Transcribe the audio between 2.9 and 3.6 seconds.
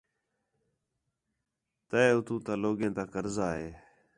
تا قرضہ